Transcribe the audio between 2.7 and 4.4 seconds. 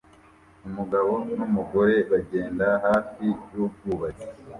hafi yubwubatsi